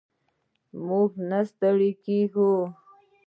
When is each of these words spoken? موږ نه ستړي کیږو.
موږ 0.85 1.09
نه 1.29 1.39
ستړي 1.49 1.91
کیږو. 2.05 2.51